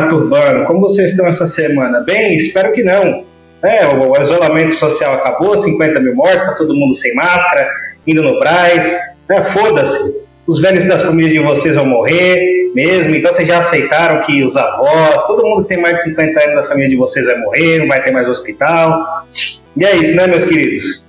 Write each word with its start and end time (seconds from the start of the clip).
Lumpenzinato 0.00 0.16
urbano, 0.16 0.66
como 0.66 0.80
vocês 0.80 1.10
estão 1.10 1.26
essa 1.26 1.46
semana? 1.46 2.00
Bem, 2.00 2.36
espero 2.36 2.72
que 2.72 2.82
não. 2.82 3.24
É, 3.62 3.86
o, 3.86 4.10
o 4.10 4.22
isolamento 4.22 4.74
social 4.74 5.14
acabou, 5.14 5.56
50 5.56 6.00
mil 6.00 6.14
mortes, 6.14 6.44
tá 6.44 6.54
todo 6.54 6.74
mundo 6.74 6.94
sem 6.94 7.14
máscara, 7.14 7.68
indo 8.06 8.22
no 8.22 8.38
Braz. 8.38 8.84
É, 9.28 9.42
Foda-se, 9.44 10.22
os 10.46 10.60
velhos 10.60 10.84
das 10.86 11.02
famílias 11.02 11.32
de 11.32 11.38
vocês 11.40 11.74
vão 11.74 11.86
morrer 11.86 12.70
mesmo, 12.74 13.14
então 13.14 13.32
vocês 13.32 13.46
já 13.46 13.58
aceitaram 13.58 14.22
que 14.22 14.42
os 14.44 14.56
avós, 14.56 15.24
todo 15.26 15.44
mundo 15.44 15.62
que 15.62 15.68
tem 15.68 15.82
mais 15.82 15.96
de 15.96 16.04
50 16.04 16.40
anos 16.42 16.54
da 16.54 16.62
família 16.64 16.88
de 16.88 16.96
vocês 16.96 17.26
vai 17.26 17.38
morrer, 17.38 17.80
não 17.80 17.88
vai 17.88 18.02
ter 18.02 18.10
mais 18.10 18.28
hospital. 18.28 19.24
E 19.76 19.84
é 19.84 19.96
isso, 19.96 20.14
né, 20.16 20.26
meus 20.26 20.44
queridos? 20.44 21.02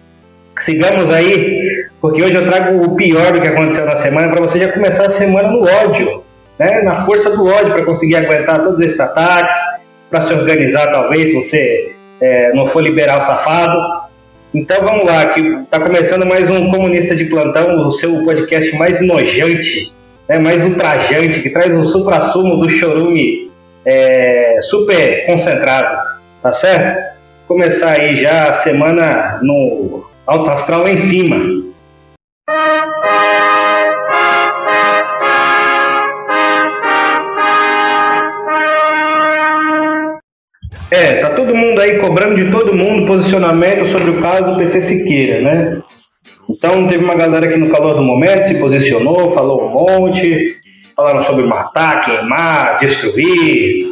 Sigamos 0.60 1.10
aí, 1.10 1.88
porque 2.00 2.22
hoje 2.22 2.36
eu 2.36 2.46
trago 2.46 2.84
o 2.84 2.96
pior 2.96 3.32
do 3.32 3.42
que 3.42 3.48
aconteceu 3.48 3.86
na 3.86 3.96
semana 3.96 4.30
para 4.30 4.42
você 4.42 4.60
já 4.60 4.72
começar 4.72 5.06
a 5.06 5.10
semana 5.10 5.50
no 5.50 5.64
ódio, 5.64 6.24
né? 6.58 6.82
Na 6.82 7.06
força 7.06 7.30
do 7.30 7.46
ódio 7.46 7.74
para 7.74 7.86
conseguir 7.86 8.16
aguentar 8.16 8.64
todos 8.64 8.80
esses 8.82 9.00
ataques, 9.00 9.56
para 10.10 10.22
se 10.22 10.34
organizar 10.34 10.92
talvez, 10.92 11.34
você 11.34 11.96
é, 12.20 12.54
não 12.54 12.68
for 12.68 12.82
liberal 12.82 13.22
safado. 13.22 13.80
Então 14.54 14.84
vamos 14.84 15.06
lá, 15.06 15.28
que 15.28 15.40
está 15.40 15.80
começando 15.80 16.26
mais 16.26 16.50
um 16.50 16.70
Comunista 16.70 17.16
de 17.16 17.26
Plantão, 17.26 17.88
o 17.88 17.92
seu 17.92 18.24
podcast 18.24 18.76
mais 18.76 19.00
nojante, 19.00 19.92
né? 20.28 20.38
mais 20.38 20.64
ultrajante, 20.66 21.42
que 21.42 21.50
traz 21.50 21.74
o 21.74 21.84
supra-sumo 21.84 22.58
do 22.58 22.70
chorume 22.70 23.50
é, 23.86 24.60
super 24.62 25.26
concentrado, 25.26 25.98
tá 26.44 26.52
certo? 26.52 27.12
Começar 27.48 27.92
aí 27.92 28.18
já 28.18 28.50
a 28.50 28.54
semana 28.54 29.40
no 29.42 30.06
alto 30.28 30.50
astral 30.50 30.84
lá 30.84 30.92
em 30.92 30.98
cima. 30.98 31.71
É, 40.92 41.16
tá 41.16 41.30
todo 41.30 41.56
mundo 41.56 41.80
aí 41.80 42.00
cobrando 42.00 42.36
de 42.36 42.52
todo 42.52 42.76
mundo 42.76 43.08
posicionamento 43.08 43.90
sobre 43.92 44.10
o 44.10 44.22
caso 44.22 44.52
do 44.52 44.58
PC 44.58 44.82
Siqueira, 44.82 45.42
né? 45.42 45.82
Então 46.50 46.86
teve 46.88 47.04
uma 47.04 47.16
galera 47.16 47.48
que 47.48 47.58
no 47.58 47.70
calor 47.70 47.96
do 47.96 48.02
momento 48.02 48.48
se 48.48 48.56
posicionou, 48.56 49.34
falou 49.34 49.66
um 49.66 49.70
monte, 49.70 50.58
falaram 50.96 51.24
sobre 51.24 51.46
matar, 51.46 52.02
queimar, 52.02 52.78
destruir. 52.80 53.90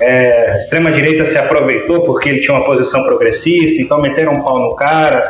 É, 0.00 0.52
a 0.52 0.58
extrema-direita 0.58 1.24
se 1.24 1.38
aproveitou 1.38 2.00
porque 2.00 2.28
ele 2.28 2.40
tinha 2.40 2.54
uma 2.54 2.64
posição 2.64 3.04
progressista, 3.04 3.80
então 3.80 4.00
meteram 4.00 4.32
um 4.32 4.42
pau 4.42 4.58
no 4.58 4.74
cara 4.74 5.22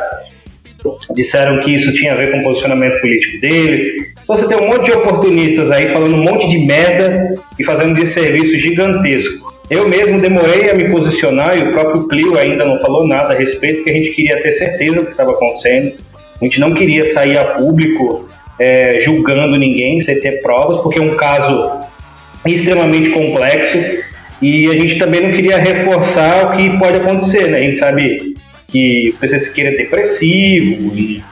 disseram 1.13 1.59
que 1.61 1.71
isso 1.71 1.93
tinha 1.93 2.13
a 2.13 2.15
ver 2.15 2.31
com 2.31 2.39
o 2.39 2.43
posicionamento 2.43 2.99
político 2.99 3.39
dele. 3.39 4.11
Você 4.27 4.47
tem 4.47 4.57
um 4.57 4.67
monte 4.67 4.85
de 4.85 4.91
oportunistas 4.93 5.71
aí 5.71 5.89
falando 5.89 6.15
um 6.15 6.23
monte 6.23 6.49
de 6.49 6.57
merda 6.59 7.35
e 7.59 7.63
fazendo 7.63 7.99
um 7.99 8.05
serviço 8.05 8.57
gigantesco. 8.57 9.50
Eu 9.71 9.87
mesmo 9.87 10.19
demorei 10.19 10.69
a 10.69 10.73
me 10.73 10.91
posicionar 10.91 11.57
e 11.57 11.63
o 11.63 11.71
próprio 11.71 12.05
Clio 12.09 12.37
ainda 12.37 12.65
não 12.65 12.77
falou 12.79 13.07
nada 13.07 13.33
a 13.33 13.37
respeito, 13.37 13.77
porque 13.77 13.89
a 13.89 13.93
gente 13.93 14.11
queria 14.11 14.41
ter 14.41 14.51
certeza 14.51 14.99
do 14.99 15.05
que 15.05 15.11
estava 15.11 15.31
acontecendo. 15.31 15.93
A 16.41 16.43
gente 16.43 16.59
não 16.59 16.73
queria 16.73 17.09
sair 17.13 17.37
a 17.37 17.45
público 17.45 18.29
é, 18.59 18.99
julgando 18.99 19.55
ninguém 19.57 20.01
sem 20.01 20.19
ter 20.19 20.41
provas, 20.41 20.81
porque 20.81 20.99
é 20.99 21.01
um 21.01 21.15
caso 21.15 21.71
extremamente 22.45 23.11
complexo 23.11 23.77
e 24.41 24.67
a 24.69 24.73
gente 24.73 24.99
também 24.99 25.21
não 25.21 25.31
queria 25.31 25.57
reforçar 25.57 26.47
o 26.47 26.57
que 26.57 26.77
pode 26.77 26.97
acontecer, 26.97 27.47
né? 27.47 27.59
A 27.59 27.63
gente 27.63 27.77
sabe 27.77 28.35
que 28.67 29.13
o 29.15 29.19
PC 29.21 29.39
Siqueira 29.39 29.71
é 29.71 29.77
depressivo 29.77 30.93
e 30.97 31.23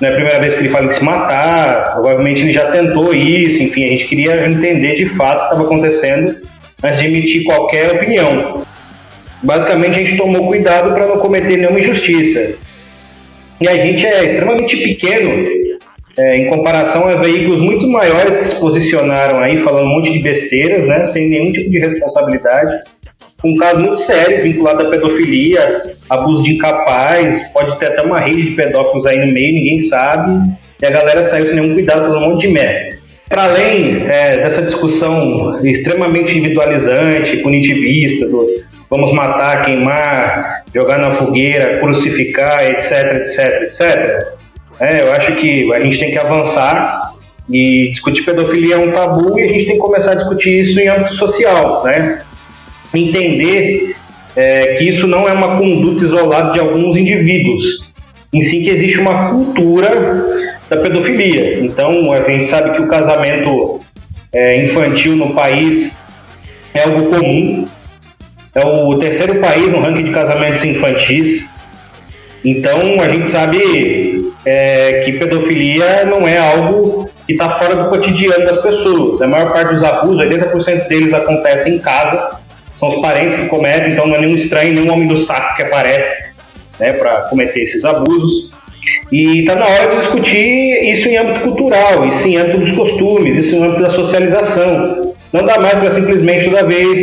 não 0.00 0.08
é 0.08 0.12
a 0.12 0.14
primeira 0.14 0.40
vez 0.40 0.54
que 0.54 0.60
ele 0.60 0.70
fala 0.70 0.86
em 0.86 0.90
se 0.90 1.04
matar, 1.04 1.92
provavelmente 1.92 2.40
ele 2.40 2.54
já 2.54 2.70
tentou 2.70 3.12
isso, 3.12 3.62
enfim, 3.62 3.84
a 3.84 3.88
gente 3.88 4.06
queria 4.06 4.48
entender 4.48 4.96
de 4.96 5.10
fato 5.10 5.36
o 5.36 5.40
que 5.40 5.44
estava 5.44 5.64
acontecendo 5.64 6.52
antes 6.82 7.00
de 7.00 7.06
emitir 7.06 7.44
qualquer 7.44 7.92
opinião. 7.92 8.62
Basicamente, 9.42 9.98
a 9.98 10.04
gente 10.04 10.16
tomou 10.16 10.46
cuidado 10.46 10.92
para 10.94 11.06
não 11.06 11.18
cometer 11.18 11.56
nenhuma 11.56 11.80
injustiça. 11.80 12.54
E 13.60 13.68
a 13.68 13.76
gente 13.76 14.04
é 14.06 14.24
extremamente 14.24 14.76
pequeno 14.76 15.40
é, 16.16 16.36
em 16.36 16.48
comparação 16.48 17.08
a 17.08 17.14
veículos 17.14 17.60
muito 17.60 17.88
maiores 17.88 18.36
que 18.36 18.44
se 18.44 18.54
posicionaram 18.56 19.40
aí 19.40 19.58
falando 19.58 19.86
um 19.86 19.90
monte 19.90 20.12
de 20.12 20.18
besteiras, 20.18 20.86
né, 20.86 21.04
sem 21.04 21.28
nenhum 21.28 21.52
tipo 21.52 21.70
de 21.70 21.78
responsabilidade 21.78 22.80
um 23.44 23.56
caso 23.56 23.80
muito 23.80 23.98
sério 23.98 24.42
vinculado 24.42 24.86
à 24.86 24.90
pedofilia, 24.90 25.94
abuso 26.08 26.42
de 26.42 26.52
incapaz, 26.52 27.42
pode 27.52 27.76
ter 27.78 27.86
até 27.86 28.02
uma 28.02 28.20
rede 28.20 28.42
de 28.42 28.50
pedófilos 28.52 29.04
aí 29.04 29.18
no 29.18 29.32
meio, 29.32 29.54
ninguém 29.54 29.80
sabe, 29.80 30.48
e 30.80 30.86
a 30.86 30.90
galera 30.90 31.24
saiu 31.24 31.46
sem 31.46 31.56
nenhum 31.56 31.74
cuidado, 31.74 32.02
falando 32.02 32.24
um 32.24 32.30
monte 32.30 32.46
de 32.46 32.52
merda. 32.52 32.96
Para 33.32 33.44
além 33.44 34.04
é, 34.10 34.42
dessa 34.42 34.60
discussão 34.60 35.58
extremamente 35.64 36.36
individualizante, 36.36 37.38
punitivista, 37.38 38.28
do 38.28 38.46
vamos 38.90 39.10
matar, 39.14 39.64
queimar, 39.64 40.64
jogar 40.74 40.98
na 40.98 41.12
fogueira, 41.12 41.80
crucificar, 41.80 42.62
etc, 42.72 43.16
etc, 43.16 43.62
etc, 43.62 44.26
é, 44.78 45.00
eu 45.00 45.12
acho 45.12 45.34
que 45.36 45.72
a 45.72 45.80
gente 45.80 45.98
tem 45.98 46.10
que 46.10 46.18
avançar 46.18 47.14
e 47.48 47.88
discutir 47.88 48.20
pedofilia 48.22 48.74
é 48.74 48.78
um 48.78 48.92
tabu 48.92 49.38
e 49.38 49.44
a 49.44 49.48
gente 49.48 49.64
tem 49.64 49.76
que 49.76 49.80
começar 49.80 50.12
a 50.12 50.16
discutir 50.16 50.60
isso 50.60 50.78
em 50.78 50.88
âmbito 50.88 51.14
social, 51.14 51.82
né? 51.84 52.20
entender 52.92 53.96
é, 54.36 54.74
que 54.74 54.84
isso 54.84 55.06
não 55.06 55.26
é 55.26 55.32
uma 55.32 55.56
conduta 55.56 56.04
isolada 56.04 56.52
de 56.52 56.60
alguns 56.60 56.98
indivíduos, 56.98 57.90
em 58.30 58.42
si 58.42 58.60
que 58.60 58.68
existe 58.68 58.98
uma 58.98 59.30
cultura 59.30 59.88
da 60.74 60.80
pedofilia. 60.80 61.62
Então, 61.62 62.10
a 62.12 62.22
gente 62.22 62.48
sabe 62.48 62.70
que 62.70 62.80
o 62.80 62.88
casamento 62.88 63.80
é, 64.32 64.64
infantil 64.64 65.14
no 65.14 65.34
país 65.34 65.92
é 66.72 66.82
algo 66.82 67.10
comum, 67.10 67.68
é 68.54 68.64
o 68.64 68.98
terceiro 68.98 69.36
país 69.36 69.70
no 69.70 69.80
ranking 69.80 70.04
de 70.04 70.10
casamentos 70.10 70.64
infantis. 70.64 71.44
Então, 72.42 73.00
a 73.00 73.08
gente 73.08 73.28
sabe 73.28 74.32
é, 74.44 75.02
que 75.04 75.12
pedofilia 75.12 76.04
não 76.06 76.26
é 76.26 76.38
algo 76.38 77.08
que 77.26 77.34
está 77.34 77.50
fora 77.50 77.76
do 77.76 77.88
cotidiano 77.88 78.44
das 78.44 78.60
pessoas. 78.62 79.20
A 79.20 79.26
maior 79.26 79.52
parte 79.52 79.74
dos 79.74 79.82
abusos, 79.82 80.26
80% 80.26 80.88
deles 80.88 81.12
acontecem 81.12 81.74
em 81.74 81.78
casa, 81.78 82.30
são 82.76 82.88
os 82.88 83.00
parentes 83.00 83.36
que 83.36 83.46
cometem, 83.46 83.92
então 83.92 84.06
não 84.06 84.16
é 84.16 84.20
nenhum 84.20 84.34
estranho, 84.34 84.74
nenhum 84.74 84.92
homem 84.92 85.06
do 85.06 85.18
saco 85.18 85.54
que 85.54 85.62
aparece 85.62 86.32
né, 86.80 86.94
para 86.94 87.22
cometer 87.22 87.60
esses 87.60 87.84
abusos. 87.84 88.50
E 89.10 89.40
está 89.40 89.54
na 89.54 89.66
hora 89.66 89.88
de 89.88 89.96
discutir 89.96 90.90
isso 90.90 91.08
em 91.08 91.16
âmbito 91.16 91.40
cultural, 91.40 92.06
isso 92.08 92.26
em 92.26 92.36
âmbito 92.36 92.60
dos 92.60 92.72
costumes, 92.72 93.36
isso 93.36 93.54
em 93.54 93.62
âmbito 93.62 93.82
da 93.82 93.90
socialização. 93.90 95.14
Não 95.32 95.44
dá 95.44 95.58
mais 95.58 95.78
para 95.78 95.90
simplesmente 95.90 96.46
toda 96.46 96.64
vez 96.64 96.98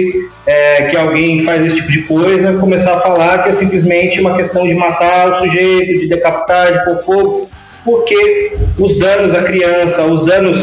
é, 0.46 0.84
que 0.90 0.98
alguém 0.98 1.44
faz 1.44 1.66
esse 1.66 1.76
tipo 1.76 1.92
de 1.92 2.02
coisa 2.04 2.54
começar 2.54 2.96
a 2.96 3.00
falar 3.00 3.44
que 3.44 3.50
é 3.50 3.54
simplesmente 3.54 4.20
uma 4.20 4.36
questão 4.36 4.68
de 4.68 4.74
matar 4.74 5.32
o 5.32 5.40
sujeito, 5.40 6.00
de 6.00 6.08
decapitar, 6.08 6.74
de 6.74 6.86
pôr 6.86 7.04
fogo, 7.04 7.50
porque 7.84 8.54
os 8.78 8.98
danos 9.00 9.34
à 9.34 9.44
criança, 9.44 10.04
os 10.04 10.26
danos 10.26 10.58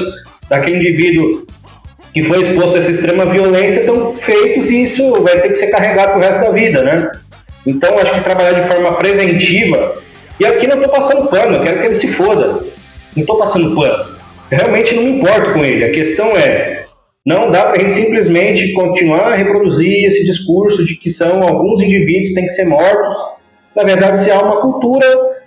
daquele 0.48 0.76
indivíduo 0.76 1.46
que 2.12 2.22
foi 2.22 2.42
exposto 2.42 2.76
a 2.76 2.78
essa 2.78 2.90
extrema 2.90 3.26
violência 3.26 3.80
estão 3.80 4.14
feitos 4.14 4.70
e 4.70 4.84
isso 4.84 5.22
vai 5.22 5.38
ter 5.40 5.50
que 5.50 5.56
ser 5.56 5.66
carregado 5.66 6.12
pro 6.12 6.20
resto 6.20 6.40
da 6.40 6.50
vida, 6.50 6.82
né? 6.82 7.10
Então, 7.66 7.98
acho 7.98 8.14
que 8.14 8.20
trabalhar 8.20 8.52
de 8.52 8.68
forma 8.68 8.92
preventiva. 8.92 9.96
E 10.38 10.44
aqui 10.44 10.66
não 10.66 10.76
estou 10.76 10.90
passando 10.90 11.28
pano, 11.28 11.56
eu 11.56 11.62
quero 11.62 11.80
que 11.80 11.86
ele 11.86 11.94
se 11.94 12.08
foda. 12.08 12.46
Não 13.16 13.22
estou 13.22 13.38
passando 13.38 13.74
pano. 13.74 14.16
Eu 14.50 14.58
realmente 14.58 14.94
não 14.94 15.02
me 15.02 15.18
importo 15.18 15.52
com 15.52 15.64
ele. 15.64 15.84
A 15.84 15.90
questão 15.90 16.36
é: 16.36 16.84
não 17.24 17.50
dá 17.50 17.64
para 17.64 17.76
a 17.76 17.78
gente 17.80 17.92
simplesmente 17.92 18.72
continuar 18.72 19.32
a 19.32 19.34
reproduzir 19.34 20.04
esse 20.06 20.24
discurso 20.24 20.84
de 20.84 20.96
que 20.96 21.10
são 21.10 21.42
alguns 21.42 21.80
indivíduos 21.80 22.28
que 22.28 22.34
têm 22.34 22.46
que 22.46 22.52
ser 22.52 22.64
mortos. 22.64 23.16
Na 23.74 23.82
verdade, 23.82 24.20
se 24.20 24.30
há 24.30 24.40
uma 24.40 24.60
cultura 24.60 25.06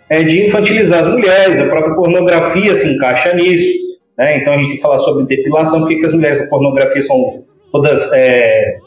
é, 0.10 0.24
de 0.24 0.46
infantilizar 0.46 1.02
as 1.02 1.08
mulheres, 1.08 1.60
a 1.60 1.68
própria 1.68 1.96
pornografia 1.96 2.76
se 2.76 2.88
encaixa 2.88 3.34
nisso. 3.34 3.80
Né? 4.18 4.38
Então 4.38 4.54
a 4.54 4.58
gente 4.58 4.68
tem 4.68 4.76
que 4.76 4.82
falar 4.82 5.00
sobre 5.00 5.26
depilação, 5.26 5.80
porque 5.80 6.06
as 6.06 6.14
mulheres 6.14 6.40
da 6.40 6.48
pornografia 6.48 7.02
são 7.02 7.44
todas 7.72 8.12
é, 8.12 8.78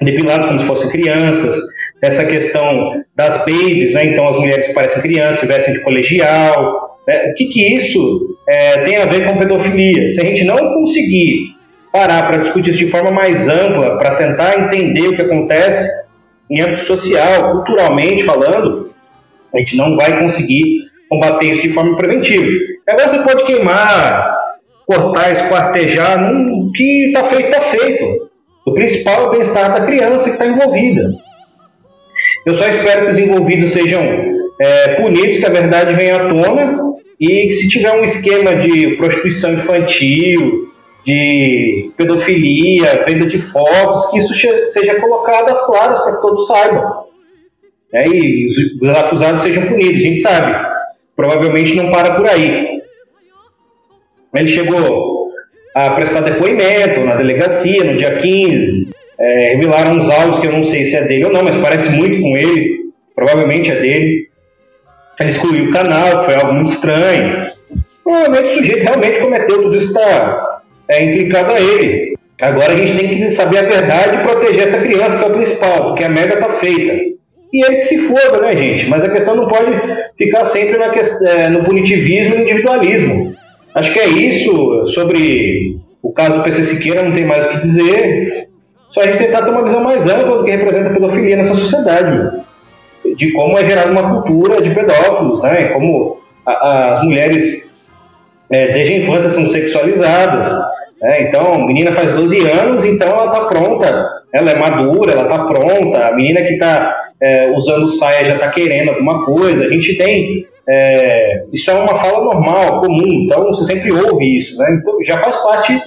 depiladas 0.00 0.46
como 0.46 0.60
se 0.60 0.66
fossem 0.66 0.90
crianças, 0.90 1.56
essa 2.04 2.24
questão 2.24 3.02
das 3.16 3.38
babies, 3.38 3.92
né? 3.92 4.06
então 4.06 4.28
as 4.28 4.36
mulheres 4.36 4.68
parecem 4.68 5.00
crianças, 5.00 5.48
vestem 5.48 5.74
de 5.74 5.80
colegial. 5.80 6.98
Né? 7.06 7.30
O 7.30 7.34
que, 7.34 7.46
que 7.46 7.76
isso 7.76 8.38
é, 8.48 8.78
tem 8.82 8.96
a 8.96 9.06
ver 9.06 9.24
com 9.24 9.38
pedofilia? 9.38 10.10
Se 10.10 10.20
a 10.20 10.24
gente 10.24 10.44
não 10.44 10.74
conseguir 10.74 11.54
parar 11.92 12.26
para 12.26 12.38
discutir 12.38 12.70
isso 12.70 12.80
de 12.80 12.90
forma 12.90 13.10
mais 13.10 13.48
ampla, 13.48 13.96
para 13.96 14.16
tentar 14.16 14.58
entender 14.58 15.08
o 15.08 15.16
que 15.16 15.22
acontece 15.22 15.88
em 16.50 16.60
âmbito 16.60 16.82
social, 16.82 17.52
culturalmente 17.52 18.24
falando, 18.24 18.92
a 19.54 19.58
gente 19.58 19.76
não 19.76 19.96
vai 19.96 20.18
conseguir 20.18 20.80
combater 21.08 21.50
isso 21.50 21.62
de 21.62 21.70
forma 21.70 21.96
preventiva. 21.96 22.46
Agora 22.86 23.08
você 23.08 23.18
pode 23.20 23.44
queimar 23.44 24.34
cortar, 24.86 25.32
esquartejar, 25.32 26.32
o 26.32 26.70
que 26.72 27.06
está 27.06 27.24
feito, 27.24 27.46
está 27.46 27.60
feito. 27.62 28.04
O 28.66 28.74
principal 28.74 29.22
é 29.22 29.26
o 29.26 29.30
bem-estar 29.30 29.72
da 29.72 29.86
criança 29.86 30.24
que 30.24 30.30
está 30.30 30.46
envolvida. 30.46 31.10
Eu 32.46 32.54
só 32.54 32.68
espero 32.68 33.06
que 33.06 33.12
os 33.12 33.18
envolvidos 33.18 33.70
sejam 33.70 34.02
é, 34.60 34.94
punidos, 34.94 35.38
que 35.38 35.46
a 35.46 35.50
verdade 35.50 35.94
venha 35.94 36.16
à 36.16 36.28
tona 36.28 36.78
e 37.18 37.46
que 37.46 37.52
se 37.52 37.68
tiver 37.68 37.92
um 37.92 38.02
esquema 38.02 38.54
de 38.56 38.96
prostituição 38.96 39.54
infantil, 39.54 40.68
de 41.04 41.90
pedofilia, 41.96 43.02
venda 43.04 43.26
de 43.26 43.38
fotos, 43.38 44.10
que 44.10 44.18
isso 44.18 44.34
seja 44.68 45.00
colocado 45.00 45.50
às 45.50 45.64
claras 45.66 45.98
para 46.00 46.16
que 46.16 46.22
todos 46.22 46.46
saibam. 46.46 47.04
Né? 47.92 48.08
E 48.08 48.46
os 48.80 48.88
acusados 48.90 49.42
sejam 49.42 49.66
punidos. 49.66 50.00
A 50.00 50.02
gente 50.02 50.20
sabe, 50.20 50.66
provavelmente 51.14 51.74
não 51.74 51.90
para 51.90 52.14
por 52.14 52.26
aí. 52.26 52.80
Ele 54.34 54.48
chegou 54.48 55.28
a 55.74 55.90
prestar 55.90 56.20
depoimento 56.20 57.00
na 57.00 57.16
delegacia 57.16 57.84
no 57.84 57.96
dia 57.96 58.16
15, 58.16 58.88
é, 59.18 59.54
revelaram 59.54 59.96
uns 59.96 60.08
áudios 60.10 60.38
que 60.38 60.46
eu 60.46 60.52
não 60.52 60.64
sei 60.64 60.84
se 60.84 60.96
é 60.96 61.02
dele 61.02 61.26
ou 61.26 61.32
não, 61.32 61.42
mas 61.42 61.56
parece 61.56 61.88
muito 61.90 62.20
com 62.20 62.36
ele, 62.36 62.70
provavelmente 63.14 63.70
é 63.70 63.76
dele. 63.76 64.28
Ele 65.20 65.30
excluiu 65.30 65.66
o 65.66 65.70
canal, 65.70 66.20
que 66.20 66.24
foi 66.26 66.34
algo 66.34 66.52
muito 66.54 66.72
estranho. 66.72 67.46
Provavelmente 68.02 68.50
o 68.50 68.54
sujeito 68.54 68.82
realmente 68.82 69.20
cometeu 69.20 69.62
tudo 69.62 69.76
isso 69.76 69.92
que 69.92 69.98
está 69.98 70.60
é, 70.88 71.04
implicado 71.04 71.52
a 71.52 71.60
ele. 71.60 72.14
Agora 72.40 72.72
a 72.72 72.76
gente 72.76 72.98
tem 72.98 73.10
que 73.10 73.30
saber 73.30 73.58
a 73.58 73.62
verdade 73.62 74.16
e 74.16 74.22
proteger 74.22 74.64
essa 74.64 74.78
criança, 74.78 75.16
que 75.16 75.24
é 75.24 75.26
o 75.28 75.34
principal, 75.34 75.88
porque 75.88 76.04
a 76.04 76.08
merda 76.08 76.34
está 76.34 76.50
feita. 76.50 77.14
E 77.52 77.64
ele 77.64 77.76
que 77.76 77.82
se 77.82 77.98
foda, 78.08 78.40
né, 78.40 78.56
gente? 78.56 78.88
Mas 78.88 79.04
a 79.04 79.08
questão 79.08 79.36
não 79.36 79.46
pode 79.46 79.70
ficar 80.18 80.44
sempre 80.44 80.76
na, 80.76 80.92
é, 80.92 81.48
no 81.48 81.64
punitivismo 81.64 82.34
e 82.34 82.38
no 82.38 82.42
individualismo. 82.42 83.32
Acho 83.76 83.92
que 83.92 84.00
é 84.00 84.08
isso. 84.08 84.86
Sobre 84.88 85.76
o 86.02 86.12
caso 86.12 86.38
do 86.38 86.42
PC 86.42 86.64
Siqueira, 86.64 87.04
não 87.04 87.12
tem 87.12 87.24
mais 87.24 87.46
o 87.46 87.50
que 87.50 87.58
dizer. 87.58 88.48
Só 88.94 89.00
a 89.00 89.06
gente 89.06 89.18
tentar 89.18 89.42
ter 89.42 89.50
uma 89.50 89.64
visão 89.64 89.82
mais 89.82 90.06
ampla 90.06 90.38
do 90.38 90.44
que 90.44 90.52
representa 90.52 90.88
a 90.88 90.92
pedofilia 90.92 91.36
nessa 91.36 91.56
sociedade 91.56 92.30
de 93.16 93.32
como 93.32 93.58
é 93.58 93.64
gerada 93.64 93.90
uma 93.90 94.22
cultura 94.22 94.62
de 94.62 94.70
pedófilos, 94.70 95.42
né? 95.42 95.64
Como 95.70 96.20
a, 96.46 96.92
as 96.92 97.02
mulheres 97.02 97.68
é, 98.48 98.72
desde 98.72 98.94
a 98.94 98.98
infância 98.98 99.30
são 99.30 99.48
sexualizadas. 99.48 100.48
Né? 101.02 101.22
Então, 101.22 101.54
a 101.54 101.66
menina 101.66 101.92
faz 101.92 102.12
12 102.12 102.38
anos, 102.48 102.84
então 102.84 103.08
ela 103.08 103.26
está 103.26 103.40
pronta, 103.46 104.08
ela 104.32 104.50
é 104.52 104.56
madura, 104.56 105.10
ela 105.10 105.24
está 105.24 105.40
pronta. 105.44 105.98
A 105.98 106.14
menina 106.14 106.42
que 106.42 106.52
está 106.52 106.94
é, 107.20 107.50
usando 107.50 107.88
saia 107.88 108.24
já 108.24 108.34
está 108.34 108.48
querendo 108.50 108.90
alguma 108.90 109.24
coisa. 109.24 109.64
A 109.64 109.68
gente 109.68 109.96
tem. 109.96 110.46
É, 110.68 111.42
isso 111.52 111.68
é 111.68 111.74
uma 111.74 111.96
fala 111.96 112.24
normal, 112.24 112.80
comum, 112.80 113.24
então 113.24 113.46
você 113.46 113.64
sempre 113.64 113.92
ouve 113.92 114.36
isso. 114.36 114.56
Né? 114.56 114.78
Então, 114.80 115.02
já 115.02 115.18
faz 115.18 115.34
parte 115.34 115.82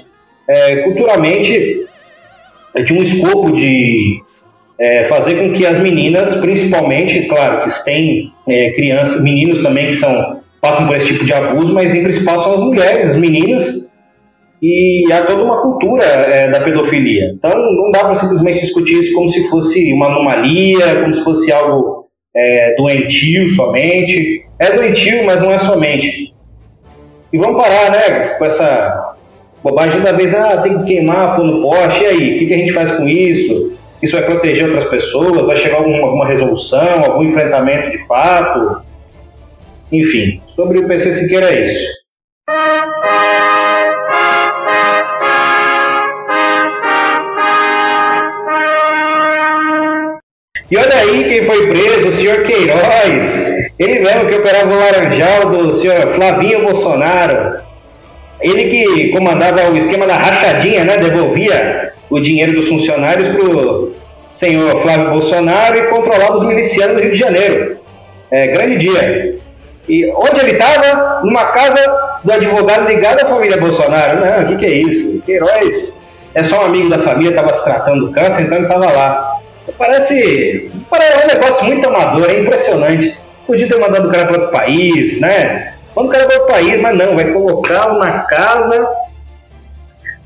é, 0.50 0.76
culturalmente 0.84 1.88
de 2.84 2.94
um 2.94 3.02
escopo 3.02 3.52
de 3.52 4.22
é, 4.80 5.06
fazer 5.06 5.36
com 5.36 5.54
que 5.54 5.66
as 5.66 5.80
meninas, 5.80 6.36
principalmente, 6.36 7.24
claro, 7.28 7.64
que 7.64 7.86
tem 7.86 8.32
é, 8.48 8.72
crianças, 8.72 9.22
meninos 9.24 9.62
também 9.62 9.88
que 9.88 9.96
são 9.96 10.38
passam 10.60 10.88
por 10.88 10.96
esse 10.96 11.06
tipo 11.06 11.24
de 11.24 11.34
abuso, 11.34 11.74
mas 11.74 11.94
em 11.94 12.04
principal 12.04 12.40
são 12.40 12.54
as 12.54 12.60
mulheres, 12.60 13.10
as 13.10 13.16
meninas, 13.16 13.92
e 14.62 15.06
há 15.12 15.22
toda 15.24 15.44
uma 15.44 15.62
cultura 15.62 16.04
é, 16.04 16.50
da 16.50 16.62
pedofilia. 16.62 17.32
Então 17.36 17.52
não 17.52 17.92
dá 17.92 18.00
para 18.00 18.16
simplesmente 18.16 18.62
discutir 18.62 19.00
isso 19.00 19.14
como 19.14 19.30
se 19.30 19.48
fosse 19.50 19.94
uma 19.94 20.08
anomalia, 20.08 21.02
como 21.02 21.14
se 21.14 21.24
fosse 21.24 21.52
algo 21.52 22.08
é, 22.36 22.76
doentio 22.76 23.50
somente. 23.50 24.46
É 24.60 24.72
doentio, 24.72 25.24
mas 25.26 25.42
não 25.42 25.52
é 25.52 25.60
somente. 25.60 26.34
E 27.32 27.38
vamos 27.38 27.62
parar, 27.62 27.92
né, 27.92 28.30
com 28.38 28.46
essa 28.46 29.07
bobagem 29.68 30.02
da 30.02 30.14
vez, 30.14 30.34
ah, 30.34 30.62
tem 30.62 30.78
que 30.78 30.86
queimar, 30.86 31.36
pôr 31.36 31.46
no 31.46 31.62
poste, 31.62 32.04
e 32.04 32.06
aí, 32.06 32.36
o 32.36 32.40
que, 32.40 32.46
que 32.48 32.54
a 32.54 32.58
gente 32.58 32.74
faz 32.74 32.92
com 32.92 33.08
isso? 33.08 33.78
Isso 34.02 34.16
vai 34.16 34.26
proteger 34.26 34.66
outras 34.66 34.86
pessoas? 34.86 35.46
Vai 35.46 35.56
chegar 35.56 35.78
alguma, 35.78 36.00
alguma 36.00 36.28
resolução, 36.28 37.04
algum 37.04 37.24
enfrentamento 37.24 37.92
de 37.92 38.08
fato? 38.08 38.82
Enfim, 39.92 40.42
sobre 40.48 40.80
o 40.80 40.88
PC 40.88 41.14
Siqueira 41.14 41.50
é 41.50 41.66
isso. 41.66 41.98
E 50.70 50.78
olha 50.78 50.96
aí 50.98 51.24
quem 51.24 51.44
foi 51.46 51.68
preso, 51.68 52.10
o 52.10 52.16
senhor 52.16 52.44
Queiroz. 52.44 53.72
Ele 53.80 54.00
mesmo 54.00 54.28
que 54.28 54.36
operava 54.36 54.74
o 54.74 54.78
laranjal 54.78 55.50
do 55.50 55.74
senhor 55.74 56.10
Flavinho 56.14 56.66
Bolsonaro. 56.66 57.62
Ele 58.40 58.66
que 58.66 59.10
comandava 59.10 59.70
o 59.70 59.78
esquema 59.78 60.06
da 60.06 60.16
rachadinha, 60.16 60.84
né? 60.84 60.98
Devolvia 60.98 61.92
o 62.10 62.20
dinheiro 62.20 62.54
dos 62.54 62.68
funcionários 62.68 63.28
para 63.28 63.44
o 63.44 63.94
senhor 64.34 64.82
Flávio 64.82 65.10
Bolsonaro 65.10 65.78
e 65.78 65.88
controlava 65.88 66.36
os 66.36 66.44
milicianos 66.44 66.96
do 66.96 67.02
Rio 67.02 67.12
de 67.12 67.18
Janeiro. 67.18 67.78
É, 68.30 68.48
grande 68.48 68.78
dia. 68.78 69.40
E 69.90 70.12
onde 70.12 70.40
ele 70.40 70.52
estava? 70.52 71.22
Numa 71.24 71.46
casa 71.46 72.20
do 72.24 72.32
advogado 72.32 72.88
ligado 72.88 73.22
à 73.22 73.26
família 73.26 73.58
Bolsonaro. 73.58 74.20
Não, 74.20 74.44
o 74.44 74.48
que, 74.48 74.58
que 74.58 74.66
é 74.66 74.70
isso? 74.70 75.22
Queiroz 75.26 76.00
é 76.36 76.44
só 76.44 76.62
um 76.62 76.66
amigo 76.66 76.90
da 76.90 77.00
família, 77.00 77.32
estava 77.32 77.54
se 77.54 77.64
tratando 77.64 78.08
do 78.08 78.12
câncer, 78.12 78.44
então 78.44 78.58
ele 78.58 78.68
estava 78.68 78.92
lá. 78.92 79.40
Parece, 79.78 80.72
parece 80.90 81.26
um 81.26 81.28
negócio 81.28 81.66
muito 81.66 81.88
amador, 81.88 82.30
é 82.30 82.40
impressionante. 82.40 83.18
Podia 83.46 83.68
ter 83.68 83.80
mandado 83.80 84.08
o 84.08 84.12
cara 84.12 84.26
para 84.26 84.36
outro 84.36 84.52
país, 84.52 85.20
né? 85.20 85.74
Manda 85.98 86.10
o 86.10 86.12
cara 86.12 86.26
para 86.28 86.38
outro 86.38 86.54
país, 86.54 86.80
mas 86.80 86.96
não, 86.96 87.16
vai 87.16 87.34
colocá-lo 87.34 87.98
na 87.98 88.20
casa 88.20 88.88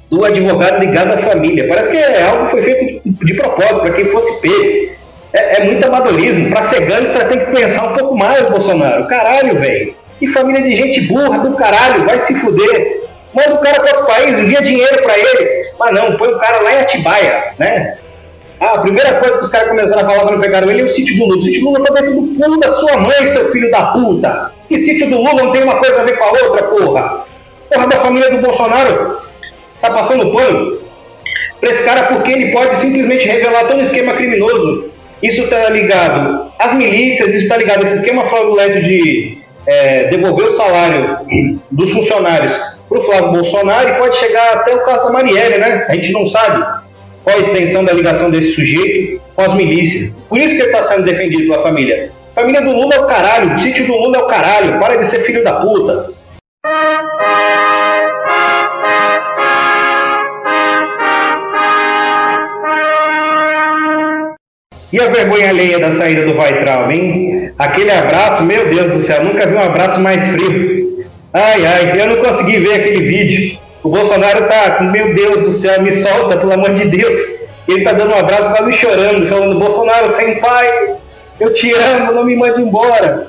do 0.10 0.26
advogado 0.26 0.80
ligado 0.82 1.14
à 1.14 1.18
família. 1.20 1.66
Parece 1.66 1.92
que 1.92 1.96
é 1.96 2.24
algo 2.24 2.44
que 2.46 2.52
foi 2.52 2.62
feito 2.62 3.02
de 3.06 3.34
propósito, 3.36 3.80
para 3.80 3.92
quem 3.92 4.06
fosse 4.08 4.42
pego. 4.42 4.92
É, 5.32 5.62
é 5.62 5.64
muito 5.64 5.88
amadorismo. 5.88 6.52
Para 6.52 6.64
ser 6.64 6.82
gangster 6.82 7.26
tem 7.30 7.40
que 7.40 7.52
pensar 7.54 7.86
um 7.86 7.96
pouco 7.96 8.18
mais, 8.18 8.46
Bolsonaro. 8.50 9.08
Caralho, 9.08 9.58
velho. 9.58 9.96
Que 10.20 10.28
família 10.28 10.62
de 10.62 10.76
gente 10.76 11.08
burra 11.08 11.38
do 11.38 11.56
caralho, 11.56 12.04
vai 12.04 12.20
se 12.20 12.36
fuder. 12.36 13.04
Manda 13.34 13.54
o 13.54 13.60
cara 13.60 13.80
para 13.80 13.98
outro 13.98 14.14
país, 14.14 14.40
envia 14.40 14.62
dinheiro 14.62 15.02
para 15.02 15.18
ele. 15.18 15.72
Mas 15.80 15.94
não, 15.94 16.18
põe 16.18 16.34
o 16.34 16.38
cara 16.38 16.60
lá 16.60 16.74
em 16.74 16.80
Atibaia, 16.80 17.46
né? 17.58 17.98
Ah, 18.62 18.76
a 18.76 18.78
primeira 18.78 19.16
coisa 19.16 19.40
que 19.40 19.44
os 19.44 19.50
caras 19.50 19.70
começaram 19.70 20.04
a 20.04 20.10
falar 20.12 20.22
quando 20.22 20.40
pegaram 20.40 20.70
ele 20.70 20.82
é 20.82 20.86
o 20.86 20.90
sítio 20.90 21.18
do 21.18 21.26
Lula. 21.26 21.38
O 21.38 21.44
sítio 21.44 21.62
do 21.62 21.72
Lula 21.72 21.84
tá 21.84 21.94
dentro 21.96 22.22
do 22.22 22.28
pulo 22.36 22.60
da 22.60 22.70
sua 22.70 22.96
mãe, 22.96 23.34
seu 23.34 23.52
filho 23.52 23.72
da 23.72 23.88
puta. 23.88 24.52
Que 24.68 24.78
sítio 24.78 25.10
do 25.10 25.18
Lula 25.18 25.34
não 25.34 25.52
tem 25.52 25.64
uma 25.64 25.78
coisa 25.78 26.00
a 26.00 26.04
ver 26.04 26.16
com 26.16 26.24
a 26.24 26.32
outra, 26.44 26.64
porra? 26.66 27.26
Porra 27.68 27.88
da 27.88 27.98
família 27.98 28.30
do 28.30 28.38
Bolsonaro 28.38 29.18
tá 29.82 29.90
passando 29.90 30.32
pano 30.32 30.78
para 31.60 31.72
esse 31.72 31.82
cara 31.82 32.04
porque 32.04 32.32
ele 32.32 32.52
pode 32.52 32.76
simplesmente 32.76 33.28
revelar 33.28 33.66
todo 33.66 33.80
um 33.80 33.84
esquema 33.84 34.14
criminoso. 34.14 34.92
Isso 35.24 35.42
está 35.42 35.68
ligado 35.70 36.52
às 36.60 36.74
milícias, 36.76 37.30
isso 37.30 37.40
está 37.40 37.58
ligado 37.58 37.82
a 37.82 37.86
esse 37.86 37.96
esquema 37.96 38.26
fraudulento 38.26 38.80
de 38.84 39.40
é, 39.66 40.04
devolver 40.04 40.46
o 40.46 40.52
salário 40.52 41.18
dos 41.72 41.90
funcionários 41.90 42.54
para 42.88 43.00
o 43.00 43.04
Flávio 43.04 43.32
Bolsonaro 43.32 43.90
e 43.90 43.94
pode 43.96 44.18
chegar 44.18 44.54
até 44.54 44.76
o 44.76 44.84
caso 44.84 45.06
da 45.06 45.14
Marielle, 45.14 45.58
né? 45.58 45.88
A 45.90 45.96
gente 45.96 46.12
não 46.12 46.28
sabe 46.28 46.64
qual 47.24 47.38
a 47.38 47.40
extensão 47.40 47.84
da 47.84 47.94
ligação 47.94 48.30
desse 48.30 48.54
sujeito 48.54 49.22
com 49.36 49.42
as 49.42 49.54
milícias. 49.54 50.16
Por 50.28 50.40
isso 50.40 50.56
que 50.56 50.62
ele 50.62 50.72
está 50.72 50.84
sendo 50.84 51.04
defendido 51.04 51.44
pela 51.44 51.64
família. 51.64 52.12
Família 52.34 52.62
do 52.62 52.72
Lula 52.72 52.96
é 52.96 53.00
o 53.00 53.08
caralho, 53.08 53.56
o 53.56 53.60
sítio 53.60 53.86
do 53.86 53.94
Lula 53.94 54.18
é 54.18 54.22
o 54.22 54.28
caralho, 54.28 54.80
para 54.80 54.98
de 54.98 55.06
ser 55.06 55.20
filho 55.22 55.44
da 55.44 55.54
puta. 55.56 56.12
E 64.94 65.00
a 65.00 65.08
vergonha 65.08 65.50
alheia 65.50 65.80
da 65.80 65.92
saída 65.92 66.26
do 66.26 66.38
Weitraub, 66.38 66.92
hein? 66.92 67.54
Aquele 67.58 67.92
abraço, 67.92 68.44
meu 68.44 68.68
Deus 68.68 68.94
do 68.94 69.02
céu, 69.04 69.24
nunca 69.24 69.48
vi 69.48 69.56
um 69.56 69.64
abraço 69.64 70.00
mais 70.00 70.22
frio. 70.34 71.06
Ai, 71.34 71.66
ai, 71.66 72.02
eu 72.02 72.08
não 72.08 72.18
consegui 72.18 72.58
ver 72.58 72.74
aquele 72.74 73.00
vídeo. 73.00 73.58
O 73.84 73.90
Bolsonaro 73.90 74.48
tá 74.48 74.82
meu 74.82 75.14
Deus 75.14 75.42
do 75.42 75.52
céu, 75.52 75.82
me 75.82 75.92
solta, 75.92 76.38
pelo 76.38 76.54
amor 76.54 76.74
de 76.74 76.86
Deus. 76.86 77.16
Ele 77.68 77.84
tá 77.84 77.94
dando 77.94 78.12
um 78.12 78.18
abraço 78.18 78.56
quase 78.56 78.74
chorando, 78.74 79.28
falando, 79.28 79.60
Bolsonaro, 79.60 80.12
sem 80.12 80.40
pai, 80.40 80.96
eu 81.40 81.54
te 81.54 81.74
amo, 81.74 82.12
não 82.12 82.24
me 82.24 82.36
mande 82.36 82.62
embora. 82.62 83.28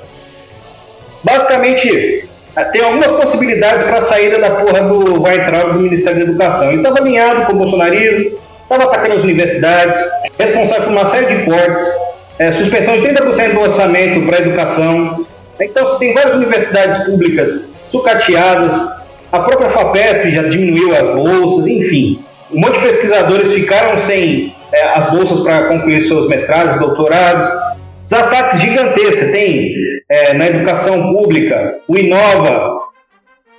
Basicamente, 1.24 2.28
tem 2.72 2.82
algumas 2.82 3.12
possibilidades 3.12 3.84
para 3.84 3.98
a 3.98 4.02
saída 4.02 4.38
da 4.38 4.50
porra 4.50 4.82
do 4.82 5.22
Weitraub 5.22 5.72
do 5.72 5.80
Ministério 5.80 6.18
da 6.18 6.30
Educação. 6.30 6.68
Ele 6.68 6.78
estava 6.78 6.98
alinhado 6.98 7.46
com 7.46 7.52
o 7.52 7.56
bolsonarismo, 7.56 8.38
estava 8.62 8.84
atacando 8.84 9.14
as 9.14 9.24
universidades, 9.24 9.98
responsável 10.38 10.84
por 10.84 10.92
uma 10.92 11.06
série 11.06 11.34
de 11.34 11.44
cortes, 11.44 11.82
é, 12.38 12.52
suspensão 12.52 13.00
de 13.00 13.08
30% 13.08 13.54
do 13.54 13.60
orçamento 13.60 14.26
para 14.26 14.36
a 14.36 14.40
educação. 14.40 15.26
Então, 15.58 15.84
você 15.86 15.98
tem 15.98 16.12
várias 16.12 16.34
universidades 16.34 17.04
públicas 17.04 17.70
sucateadas, 17.90 18.72
a 19.32 19.40
própria 19.40 19.70
FAPESP 19.70 20.30
já 20.30 20.42
diminuiu 20.42 20.94
as 20.94 21.08
bolsas, 21.14 21.66
enfim. 21.66 22.18
Um 22.52 22.60
monte 22.60 22.78
de 22.78 22.86
pesquisadores 22.86 23.50
ficaram 23.50 23.98
sem 24.00 24.54
é, 24.70 24.82
as 24.94 25.10
bolsas 25.10 25.40
para 25.40 25.68
concluir 25.68 26.02
seus 26.02 26.28
mestrados, 26.28 26.78
doutorados. 26.78 27.48
Os 28.04 28.12
ataques 28.12 28.60
gigantescos. 28.60 29.20
Você 29.20 29.32
tem 29.32 29.74
é, 30.10 30.34
na 30.34 30.48
educação 30.48 31.14
pública 31.14 31.78
o 31.88 31.96
Inova, 31.96 32.78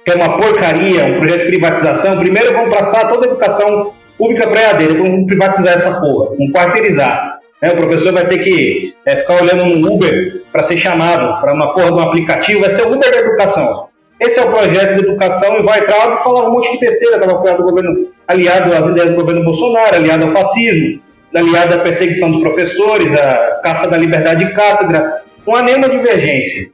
que 0.06 0.12
é 0.12 0.16
uma 0.16 0.38
porcaria, 0.38 1.06
um 1.06 1.18
projeto 1.18 1.42
de 1.42 1.48
privatização. 1.48 2.20
Primeiro 2.20 2.54
vão 2.54 2.70
passar 2.70 3.10
toda 3.10 3.26
a 3.26 3.30
educação 3.30 3.94
pública 4.16 4.48
para 4.48 4.62
EAD, 4.62 4.88
depois 4.88 5.10
vamos 5.10 5.26
privatizar 5.26 5.74
essa 5.74 6.00
porra, 6.00 6.36
vamos 6.38 6.54
quarteirizar. 6.54 7.40
Né? 7.60 7.72
O 7.72 7.78
professor 7.78 8.14
vai 8.14 8.28
ter 8.28 8.38
que 8.38 8.94
é, 9.08 9.16
ficar 9.16 9.42
olhando 9.42 9.66
no 9.66 9.94
Uber 9.94 10.44
para 10.52 10.62
ser 10.62 10.78
chamado 10.78 11.42
para 11.42 11.52
uma 11.52 11.74
porra 11.74 11.88
de 11.88 11.94
um 11.94 12.02
aplicativo, 12.02 12.60
vai 12.60 12.70
ser 12.70 12.84
o 12.84 12.94
Uber 12.94 13.12
da 13.12 13.18
educação. 13.18 13.88
Esse 14.20 14.40
é 14.40 14.44
o 14.44 14.50
projeto 14.50 14.96
de 14.96 15.08
educação 15.08 15.60
e 15.60 15.64
vai 15.64 15.84
Traub 15.84 16.18
falava 16.24 16.50
um 16.50 16.54
monte 16.54 16.72
de 16.72 16.80
besteira, 16.80 17.16
estava 17.16 17.34
apoiado 17.34 17.58
do 17.58 17.64
governo 17.64 18.08
aliado 18.28 18.74
às 18.74 18.88
ideias 18.88 19.10
do 19.10 19.16
governo 19.16 19.44
Bolsonaro, 19.44 19.96
aliado 19.96 20.26
ao 20.26 20.32
fascismo, 20.32 21.02
aliado 21.36 21.76
à 21.76 21.80
perseguição 21.80 22.32
dos 22.32 22.42
professores, 22.42 23.14
à 23.16 23.60
caça 23.64 23.88
da 23.88 23.98
liberdade 23.98 24.46
de 24.46 24.54
cátedra. 24.54 25.22
Não 25.46 25.56
há 25.56 25.62
nenhuma 25.62 25.90
divergência. 25.90 26.72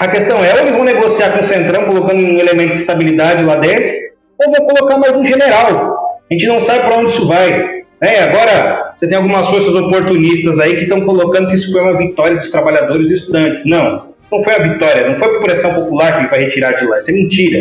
A 0.00 0.08
questão 0.08 0.44
é, 0.44 0.52
ou 0.52 0.60
eles 0.60 0.74
vão 0.74 0.84
negociar 0.84 1.32
com 1.32 1.40
o 1.40 1.44
Centrão, 1.44 1.86
colocando 1.86 2.18
um 2.18 2.38
elemento 2.38 2.72
de 2.72 2.78
estabilidade 2.80 3.44
lá 3.44 3.56
dentro, 3.56 3.94
ou 4.40 4.52
vão 4.52 4.66
colocar 4.66 4.98
mais 4.98 5.14
um 5.14 5.24
general. 5.24 6.18
A 6.28 6.34
gente 6.34 6.46
não 6.46 6.60
sabe 6.60 6.80
para 6.80 6.96
onde 6.96 7.12
isso 7.12 7.28
vai. 7.28 7.84
É, 8.00 8.22
agora, 8.22 8.94
você 8.96 9.06
tem 9.06 9.16
algumas 9.16 9.48
forças 9.48 9.74
oportunistas 9.74 10.58
aí 10.58 10.74
que 10.74 10.82
estão 10.82 11.02
colocando 11.02 11.48
que 11.48 11.54
isso 11.54 11.70
foi 11.70 11.80
uma 11.80 11.96
vitória 11.96 12.36
dos 12.36 12.50
trabalhadores 12.50 13.10
e 13.10 13.14
estudantes. 13.14 13.64
Não, 13.64 14.13
não 14.34 14.42
foi 14.42 14.54
a 14.54 14.58
vitória, 14.58 15.08
não 15.08 15.18
foi 15.18 15.28
por 15.28 15.42
pressão 15.42 15.74
popular 15.74 16.18
que 16.18 16.30
vai 16.30 16.44
retirar 16.44 16.72
de 16.72 16.86
lá. 16.86 16.98
Isso 16.98 17.10
é 17.10 17.14
mentira. 17.14 17.58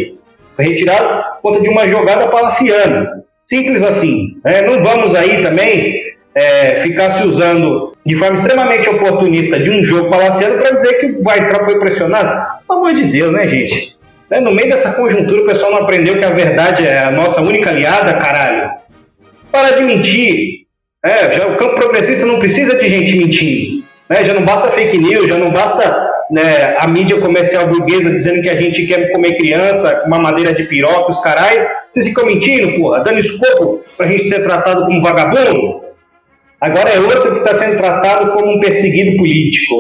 Foi 0.56 0.66
retirado 0.66 1.24
por 1.42 1.52
conta 1.52 1.62
de 1.62 1.70
uma 1.70 1.88
jogada 1.88 2.28
palaciana. 2.28 3.24
Simples 3.46 3.84
assim. 3.84 4.38
Né? 4.44 4.62
Não 4.62 4.84
vamos 4.84 5.14
aí 5.16 5.42
também 5.42 5.96
é, 6.34 6.76
ficar 6.78 7.12
se 7.12 7.24
usando 7.24 7.92
de 8.06 8.16
forma 8.16 8.36
extremamente 8.36 8.90
oportunista 8.90 9.60
de 9.60 9.70
um 9.70 9.84
jogo 9.84 10.10
palaciano 10.10 10.58
para 10.60 10.72
dizer 10.72 10.94
que 10.96 11.06
o 11.08 11.28
Weintraub 11.28 11.66
foi 11.66 11.80
pressionado. 11.80 12.60
Pelo 12.68 12.80
amor 12.80 12.94
de 12.94 13.06
Deus, 13.06 13.32
né, 13.32 13.48
gente? 13.48 13.96
Né? 14.30 14.40
No 14.40 14.52
meio 14.52 14.70
dessa 14.70 14.94
conjuntura, 14.94 15.42
o 15.42 15.46
pessoal 15.46 15.72
não 15.72 15.80
aprendeu 15.80 16.18
que 16.18 16.26
a 16.26 16.32
verdade 16.32 16.86
é 16.86 17.00
a 17.00 17.12
nossa 17.12 17.42
única 17.42 17.70
aliada, 17.70 18.14
caralho. 18.14 18.72
Para 19.52 19.72
de 19.72 19.84
mentir. 19.84 20.64
É, 21.04 21.34
já, 21.34 21.48
o 21.48 21.58
campo 21.58 21.76
progressista 21.76 22.26
não 22.26 22.40
precisa 22.40 22.76
de 22.76 22.88
gente 22.88 23.16
mentindo. 23.18 23.84
Né? 24.10 24.24
Já 24.24 24.34
não 24.34 24.44
basta 24.44 24.72
fake 24.72 24.98
news, 24.98 25.28
já 25.28 25.38
não 25.38 25.52
basta 25.52 26.13
né, 26.34 26.76
a 26.80 26.88
mídia 26.88 27.22
comercial 27.22 27.68
burguesa 27.68 28.10
dizendo 28.10 28.42
que 28.42 28.50
a 28.50 28.60
gente 28.60 28.88
quer 28.88 29.12
comer 29.12 29.38
criança 29.38 30.04
uma 30.08 30.18
madeira 30.18 30.52
de 30.52 30.64
piroca, 30.64 31.12
os 31.12 31.22
caralho. 31.22 31.68
Vocês 31.92 32.08
ficam 32.08 32.26
mentindo, 32.26 32.74
porra, 32.74 33.04
dando 33.04 33.20
escopo 33.20 33.84
pra 33.96 34.08
gente 34.08 34.28
ser 34.28 34.44
tratado 34.44 34.84
como 34.86 35.00
vagabundo. 35.00 35.84
Agora 36.60 36.90
é 36.90 37.00
outro 37.00 37.34
que 37.34 37.40
está 37.40 37.54
sendo 37.54 37.78
tratado 37.78 38.32
como 38.32 38.54
um 38.54 38.60
perseguido 38.60 39.16
político. 39.16 39.76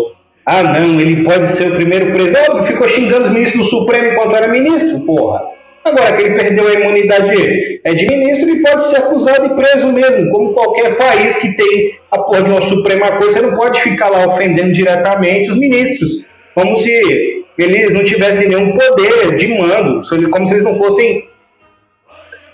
Ah, 0.45 0.61
não, 0.61 0.99
ele 1.01 1.23
pode 1.23 1.47
ser 1.47 1.71
o 1.71 1.75
primeiro 1.75 2.11
presidente. 2.11 2.67
Ficou 2.67 2.87
xingando 2.87 3.23
os 3.23 3.33
ministros 3.33 3.65
do 3.65 3.69
Supremo 3.69 4.09
enquanto 4.09 4.35
era 4.35 4.47
ministro, 4.47 4.99
porra. 5.05 5.41
Agora 5.83 6.13
que 6.15 6.21
ele 6.21 6.35
perdeu 6.35 6.67
a 6.67 6.73
imunidade 6.73 7.79
é 7.83 7.93
de 7.93 8.05
ministro, 8.05 8.49
ele 8.49 8.61
pode 8.61 8.85
ser 8.85 8.97
acusado 8.97 9.45
e 9.47 9.55
preso 9.55 9.91
mesmo, 9.91 10.29
como 10.31 10.53
qualquer 10.53 10.95
país 10.97 11.35
que 11.37 11.55
tem 11.57 11.95
a 12.11 12.19
porra 12.19 12.43
de 12.43 12.51
uma 12.51 12.61
Suprema 12.61 13.17
Corte, 13.17 13.33
você 13.33 13.41
não 13.41 13.55
pode 13.55 13.81
ficar 13.81 14.09
lá 14.09 14.27
ofendendo 14.27 14.71
diretamente 14.71 15.49
os 15.49 15.57
ministros, 15.57 16.23
como 16.53 16.75
se 16.75 17.43
eles 17.57 17.93
não 17.93 18.03
tivessem 18.03 18.49
nenhum 18.49 18.77
poder 18.77 19.35
de 19.35 19.47
mando, 19.47 20.01
como 20.29 20.47
se 20.47 20.53
eles 20.53 20.63
não 20.63 20.75
fossem 20.75 21.27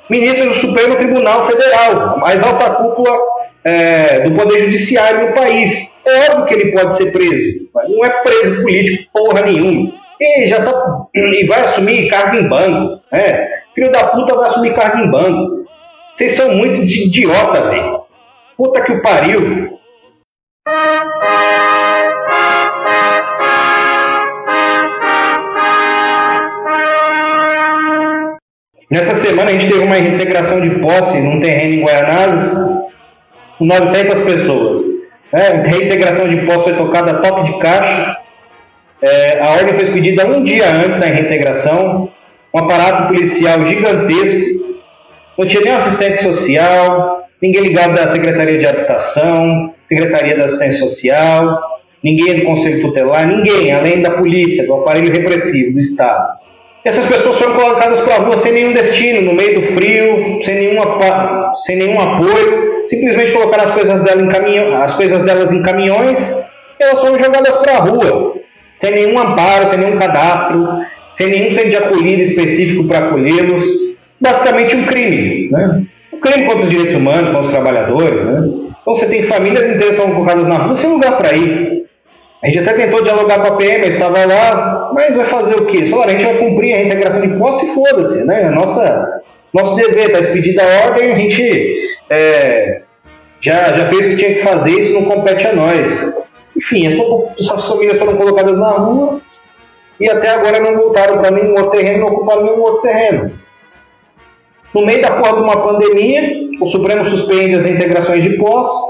ministros 0.10 0.56
do 0.56 0.56
Supremo 0.56 0.96
Tribunal 0.96 1.48
Federal, 1.48 2.02
a 2.02 2.18
mais 2.18 2.44
alta 2.44 2.72
cúpula 2.72 3.18
é, 3.64 4.22
do 4.22 4.36
Poder 4.36 4.60
Judiciário 4.60 5.30
no 5.30 5.36
país. 5.36 5.96
É 6.06 6.32
óbvio 6.32 6.46
que 6.46 6.54
ele 6.56 6.72
pode 6.72 6.96
ser 6.96 7.12
preso, 7.12 7.70
mas 7.74 7.90
não 7.90 8.04
é 8.04 8.10
preso 8.24 8.62
político 8.62 9.12
porra 9.14 9.42
nenhuma. 9.42 9.92
E 10.20 10.48
já 10.48 10.64
tá. 10.64 11.06
E 11.14 11.46
vai 11.46 11.62
assumir 11.62 12.10
cargo 12.10 12.38
em 12.38 12.48
banco. 12.48 13.02
Né? 13.12 13.48
Filho 13.74 13.92
da 13.92 14.08
puta 14.08 14.36
vai 14.36 14.48
assumir 14.48 14.74
cargo 14.74 14.98
em 14.98 15.10
banco. 15.10 15.66
Vocês 16.14 16.34
são 16.34 16.54
muito 16.56 16.84
de 16.84 17.06
idiota, 17.06 17.70
velho. 17.70 18.02
Puta 18.58 18.82
que 18.82 18.92
o 18.92 19.02
pariu. 19.02 19.69
Nessa 28.90 29.16
semana 29.16 29.52
a 29.52 29.54
gente 29.54 29.68
teve 29.68 29.84
uma 29.84 29.96
reintegração 29.96 30.62
de 30.62 30.70
posse 30.80 31.20
num 31.20 31.40
terreno 31.40 31.76
em 31.76 31.84
Guaianazes 31.84 32.52
com 33.58 33.66
900 33.66 34.20
pessoas. 34.20 34.80
É, 35.32 35.48
a 35.48 35.64
reintegração 35.64 36.28
de 36.28 36.38
posse 36.46 36.64
foi 36.64 36.74
tocada 36.74 37.12
a 37.12 37.16
toque 37.16 37.52
de 37.52 37.60
caixa 37.60 38.20
é, 39.02 39.40
a 39.42 39.52
ordem 39.52 39.74
foi 39.74 39.86
pedida 39.86 40.28
um 40.28 40.44
dia 40.44 40.70
antes 40.76 41.00
da 41.00 41.06
reintegração, 41.06 42.10
um 42.54 42.60
aparato 42.60 43.08
policial 43.08 43.66
gigantesco, 43.66 44.60
não 45.38 45.48
tinha 45.48 45.64
nem 45.64 45.72
assistente 45.72 46.22
social, 46.22 47.24
ninguém 47.42 47.62
ligado 47.62 47.96
da 47.96 48.08
Secretaria 48.08 48.58
de 48.58 48.68
Habitação, 48.68 49.74
Secretaria 49.86 50.38
da 50.38 50.46
Assistência 50.46 50.80
Social, 50.80 51.58
ninguém 52.04 52.40
do 52.40 52.46
Conselho 52.46 52.82
Tutelar, 52.82 53.26
ninguém, 53.26 53.72
além 53.72 54.02
da 54.02 54.12
polícia, 54.12 54.66
do 54.66 54.74
aparelho 54.74 55.14
repressivo 55.14 55.72
do 55.72 55.80
Estado. 55.80 56.38
Essas 56.84 57.06
pessoas 57.06 57.38
foram 57.38 57.56
colocadas 57.56 58.00
para 58.00 58.16
a 58.16 58.20
rua 58.20 58.38
sem 58.38 58.54
nenhum 58.54 58.74
destino, 58.74 59.22
no 59.22 59.34
meio 59.34 59.56
do 59.56 59.62
frio, 59.74 60.40
sem 60.44 60.56
nenhum, 60.56 60.82
sem 61.66 61.76
nenhum 61.76 62.00
apoio, 62.00 62.84
simplesmente 62.86 63.32
colocaram 63.32 63.66
as 63.66 63.72
coisas, 63.72 64.00
dela 64.02 64.22
em 64.22 64.30
caminhão, 64.30 64.82
as 64.82 64.94
coisas 64.94 65.22
delas 65.24 65.52
em 65.52 65.62
caminhões 65.62 66.20
e 66.80 66.84
elas 66.84 67.02
foram 67.02 67.20
jogadas 67.20 67.56
para 67.58 67.74
a 67.74 67.80
rua 67.80 68.40
sem 68.80 68.92
nenhum 68.92 69.20
amparo, 69.20 69.68
sem 69.68 69.78
nenhum 69.78 69.98
cadastro, 69.98 70.68
sem 71.16 71.28
nenhum 71.28 71.52
centro 71.52 71.70
de 71.70 71.76
acolhida 71.76 72.24
específico 72.24 72.86
para 72.86 73.08
acolhê-los. 73.08 73.64
Basicamente 74.20 74.76
um 74.76 74.86
crime, 74.86 75.50
né? 75.52 75.84
Um 76.14 76.20
crime 76.20 76.46
contra 76.46 76.64
os 76.64 76.70
direitos 76.70 76.96
humanos, 76.96 77.30
contra 77.30 77.46
os 77.46 77.50
trabalhadores, 77.50 78.24
né? 78.24 78.42
Então 78.82 78.96
você 78.96 79.06
tem 79.06 79.24
famílias 79.24 79.66
inteiras 79.68 79.96
que 79.96 80.02
são 80.02 80.12
colocadas 80.12 80.48
na 80.48 80.58
rua 80.58 80.76
sem 80.76 80.90
lugar 80.90 81.18
para 81.18 81.36
ir. 81.36 81.79
A 82.42 82.48
gente 82.48 82.60
até 82.60 82.74
tentou 82.74 83.04
dialogar 83.04 83.40
com 83.40 83.54
a 83.54 83.58
PM, 83.58 83.86
eu 83.86 83.94
estava 83.94 84.26
lá, 84.26 84.92
mas 84.94 85.16
vai 85.16 85.26
fazer 85.26 85.56
o 85.56 85.66
quê? 85.66 85.86
Falaram, 85.88 86.10
a 86.10 86.14
gente 86.14 86.26
vai 86.26 86.38
cumprir 86.38 86.74
a 86.74 86.78
reintegração 86.78 87.22
de 87.22 87.38
posse 87.38 87.66
e 87.66 87.74
foda-se, 87.74 88.24
né? 88.24 88.50
Nossa, 88.50 89.22
nosso 89.54 89.76
dever, 89.76 90.08
está 90.08 90.20
expedida 90.20 90.64
a 90.64 90.86
ordem, 90.86 91.12
a 91.12 91.18
gente 91.18 92.00
é, 92.10 92.82
já, 93.42 93.74
já 93.74 93.90
fez 93.90 94.06
o 94.06 94.10
que 94.12 94.18
tinha 94.18 94.34
que 94.36 94.42
fazer, 94.42 94.72
isso 94.72 94.94
não 94.94 95.04
compete 95.04 95.48
a 95.48 95.54
nós. 95.54 96.18
Enfim, 96.56 96.88
essas 96.88 97.68
famílias 97.68 97.98
foram 97.98 98.16
colocadas 98.16 98.58
na 98.58 98.72
rua 98.72 99.22
e 100.00 100.10
até 100.10 100.30
agora 100.30 100.60
não 100.60 100.78
voltaram 100.78 101.18
para 101.18 101.32
nenhum 101.32 101.56
outro 101.56 101.72
terreno, 101.72 102.00
não 102.00 102.08
ocuparam 102.08 102.44
nenhum 102.44 102.62
outro 102.62 102.82
terreno. 102.82 103.32
No 104.74 104.86
meio 104.86 105.02
da 105.02 105.12
porra 105.12 105.34
de 105.34 105.42
uma 105.42 105.62
pandemia, 105.62 106.22
o 106.62 106.68
Supremo 106.68 107.04
suspende 107.06 107.56
as 107.56 107.66
integrações 107.66 108.24
de 108.24 108.38
posse, 108.38 108.89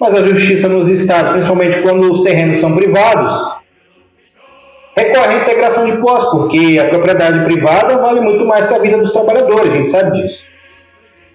mas 0.00 0.14
a 0.14 0.22
justiça 0.22 0.66
nos 0.66 0.88
estados, 0.88 1.32
principalmente 1.32 1.82
quando 1.82 2.10
os 2.10 2.22
terrenos 2.22 2.56
são 2.56 2.74
privados, 2.74 3.30
recorre 4.96 5.34
à 5.34 5.42
integração 5.42 5.84
de 5.84 5.98
posse, 5.98 6.30
porque 6.30 6.78
a 6.78 6.88
propriedade 6.88 7.44
privada 7.44 7.98
vale 7.98 8.20
muito 8.20 8.46
mais 8.46 8.66
que 8.66 8.74
a 8.74 8.78
vida 8.78 8.96
dos 8.96 9.12
trabalhadores, 9.12 9.70
a 9.70 9.76
gente 9.76 9.88
sabe 9.88 10.22
disso. 10.22 10.42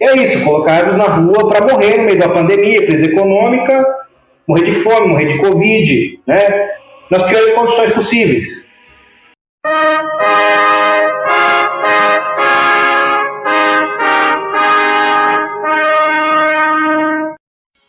É 0.01 0.17
isso, 0.17 0.43
colocados 0.43 0.97
na 0.97 1.05
rua 1.05 1.47
para 1.47 1.71
morrer 1.71 1.97
no 1.97 2.05
meio 2.05 2.19
da 2.19 2.27
pandemia, 2.27 2.85
crise 2.85 3.05
econômica, 3.05 3.85
morrer 4.47 4.63
de 4.63 4.71
fome, 4.71 5.09
morrer 5.09 5.27
de 5.27 5.37
Covid, 5.37 6.19
né? 6.27 6.69
nas 7.09 7.23
piores 7.23 7.53
condições 7.53 7.93
possíveis. 7.93 8.64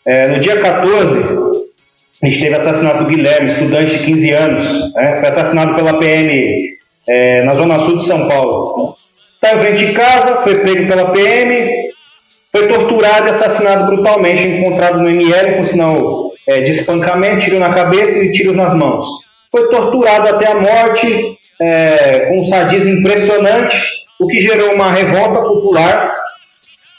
É, 0.06 0.28
no 0.28 0.38
dia 0.38 0.60
14, 0.60 1.18
a 2.22 2.26
gente 2.26 2.40
teve 2.40 2.54
assassinato 2.54 3.04
do 3.04 3.10
Guilherme, 3.10 3.50
estudante 3.50 3.98
de 3.98 4.04
15 4.04 4.30
anos, 4.30 4.94
né? 4.94 5.16
foi 5.16 5.28
assassinado 5.28 5.74
pela 5.74 5.98
PM 5.98 6.76
é, 7.08 7.42
na 7.42 7.54
zona 7.54 7.80
sul 7.80 7.96
de 7.96 8.06
São 8.06 8.28
Paulo. 8.28 8.94
Estava 9.34 9.56
em 9.56 9.64
frente 9.64 9.86
de 9.86 9.92
casa, 9.92 10.42
foi 10.42 10.60
pego 10.60 10.86
pela 10.86 11.10
PM, 11.10 11.90
foi 12.52 12.68
torturado 12.68 13.26
e 13.26 13.30
assassinado 13.30 13.86
brutalmente, 13.86 14.44
encontrado 14.44 15.00
no 15.00 15.10
ML 15.10 15.56
com 15.56 15.64
sinal 15.64 16.30
é, 16.46 16.60
de 16.60 16.70
espancamento, 16.70 17.44
tiro 17.44 17.58
na 17.58 17.74
cabeça 17.74 18.16
e 18.18 18.30
tiro 18.30 18.54
nas 18.54 18.72
mãos. 18.72 19.06
Foi 19.50 19.68
torturado 19.70 20.28
até 20.28 20.52
a 20.52 20.54
morte, 20.54 21.36
é, 21.60 22.26
com 22.28 22.38
um 22.38 22.44
sadismo 22.44 22.90
impressionante, 22.90 23.76
o 24.20 24.26
que 24.28 24.40
gerou 24.40 24.72
uma 24.72 24.90
revolta 24.90 25.42
popular 25.42 26.14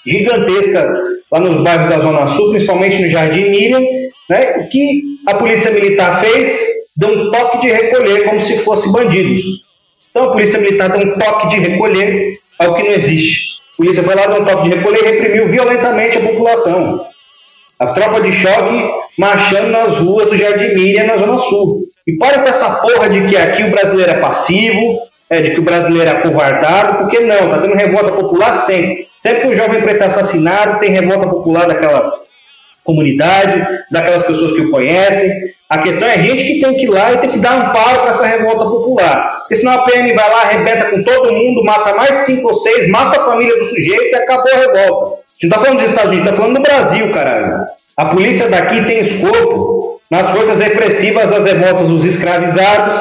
gigantesca 0.07 0.91
lá 1.31 1.39
nos 1.39 1.61
bairros 1.61 1.89
da 1.89 1.99
Zona 1.99 2.27
Sul, 2.27 2.51
principalmente 2.51 3.01
no 3.01 3.09
Jardim 3.09 3.49
Miriam. 3.49 3.81
Né? 4.29 4.57
O 4.57 4.69
que 4.69 5.01
a 5.25 5.33
Polícia 5.35 5.71
Militar 5.71 6.21
fez? 6.21 6.57
Deu 6.95 7.09
um 7.09 7.31
toque 7.31 7.59
de 7.59 7.67
recolher, 7.67 8.25
como 8.25 8.39
se 8.39 8.57
fossem 8.57 8.91
bandidos. 8.91 9.43
Então 10.09 10.23
a 10.23 10.31
Polícia 10.31 10.59
Militar 10.59 10.89
deu 10.89 11.07
um 11.07 11.17
toque 11.17 11.49
de 11.49 11.59
recolher, 11.59 12.39
algo 12.57 12.75
que 12.75 12.83
não 12.83 12.91
existe. 12.91 13.57
A 13.73 13.77
polícia 13.77 14.01
foi 14.01 14.15
lá, 14.15 14.25
deu 14.25 14.41
um 14.41 14.45
toque 14.45 14.69
de 14.69 14.75
recolher 14.75 15.03
e 15.03 15.11
reprimiu 15.11 15.47
violentamente 15.49 16.17
a 16.17 16.21
população. 16.21 17.05
A 17.79 17.87
tropa 17.87 18.21
de 18.21 18.31
choque 18.31 18.91
marchando 19.17 19.69
nas 19.69 19.97
ruas 19.97 20.29
do 20.29 20.37
Jardim 20.37 20.73
Miriam, 20.73 21.05
na 21.05 21.17
Zona 21.17 21.37
Sul. 21.37 21.83
E 22.07 22.17
para 22.17 22.39
com 22.39 22.49
essa 22.49 22.69
porra 22.71 23.07
de 23.07 23.25
que 23.25 23.37
aqui 23.37 23.63
o 23.63 23.69
brasileiro 23.69 24.11
é 24.11 24.19
passivo, 24.19 24.97
é, 25.29 25.41
de 25.41 25.51
que 25.51 25.59
o 25.59 25.63
brasileiro 25.63 26.09
é 26.09 26.13
acovardado, 26.13 26.99
porque 26.99 27.19
não, 27.19 27.49
tá 27.49 27.59
tendo 27.59 27.75
revolta 27.75 28.13
popular 28.13 28.55
sempre. 28.55 29.07
Sempre 29.27 29.41
que 29.41 29.47
o 29.47 29.55
jovem 29.57 29.81
preto 29.81 30.03
é 30.03 30.05
assassinado, 30.05 30.79
tem 30.79 30.89
revolta 30.89 31.27
popular 31.27 31.67
daquela 31.67 32.17
comunidade, 32.81 33.61
daquelas 33.91 34.23
pessoas 34.23 34.53
que 34.53 34.61
o 34.61 34.71
conhecem. 34.71 35.29
A 35.67 35.79
questão 35.79 36.07
é 36.07 36.13
a 36.13 36.21
gente 36.21 36.45
que 36.45 36.61
tem 36.61 36.77
que 36.77 36.85
ir 36.85 36.89
lá 36.89 37.11
e 37.11 37.17
tem 37.17 37.31
que 37.31 37.39
dar 37.39 37.57
um 37.57 37.73
paro 37.73 38.03
para 38.03 38.11
essa 38.11 38.25
revolta 38.25 38.63
popular. 38.63 39.39
Porque 39.39 39.57
senão 39.57 39.73
a 39.73 39.79
PM 39.79 40.13
vai 40.13 40.29
lá, 40.29 40.41
arrebenta 40.43 40.85
com 40.85 41.01
todo 41.01 41.33
mundo, 41.33 41.61
mata 41.65 41.93
mais 41.93 42.15
cinco 42.25 42.47
ou 42.47 42.53
seis, 42.53 42.89
mata 42.89 43.17
a 43.17 43.25
família 43.25 43.57
do 43.57 43.65
sujeito 43.65 44.05
e 44.05 44.15
acabou 44.15 44.53
a 44.53 44.57
revolta. 44.57 45.15
A 45.15 45.17
gente 45.33 45.43
não 45.43 45.49
tá 45.49 45.59
falando 45.59 45.79
dos 45.79 45.89
Estados 45.89 46.11
Unidos, 46.11 46.29
tá 46.29 46.37
falando 46.37 46.55
do 46.55 46.61
Brasil, 46.61 47.11
caralho. 47.11 47.65
A 47.97 48.05
polícia 48.05 48.47
daqui 48.47 48.85
tem 48.85 48.99
escopo 49.01 49.99
nas 50.09 50.29
forças 50.29 50.59
repressivas 50.61 51.29
das 51.29 51.43
revoltas 51.43 51.89
dos 51.89 52.05
escravizados, 52.05 52.93